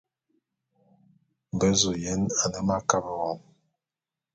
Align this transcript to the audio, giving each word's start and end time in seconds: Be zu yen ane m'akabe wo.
Be 1.57 1.67
zu 1.79 1.91
yen 2.03 2.21
ane 2.43 2.59
m'akabe 2.67 3.11
wo. 3.19 3.31